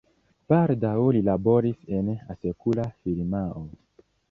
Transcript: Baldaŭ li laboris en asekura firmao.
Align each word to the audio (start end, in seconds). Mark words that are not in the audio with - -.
Baldaŭ 0.53 0.93
li 1.17 1.21
laboris 1.27 1.85
en 1.99 2.11
asekura 2.37 2.89
firmao. 3.03 3.65